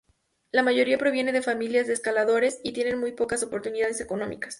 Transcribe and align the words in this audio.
La 0.51 0.63
mayoría 0.63 0.97
proviene 0.97 1.31
de 1.31 1.43
familias 1.43 1.85
de 1.85 1.93
escaladores, 1.93 2.59
y 2.63 2.73
tienen 2.73 3.13
pocas 3.15 3.43
oportunidades 3.43 4.01
económicas. 4.01 4.49